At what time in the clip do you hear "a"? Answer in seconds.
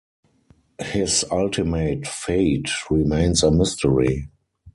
3.43-3.51